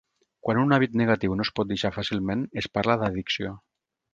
[0.45, 3.57] Quan un hàbit negatiu no es pot deixar fàcilment, es parla d'addicció.